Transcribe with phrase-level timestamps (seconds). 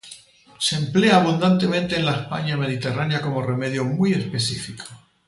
[0.57, 4.83] Se emplea abundantemente en la España Mediterránea como remedio muy específico.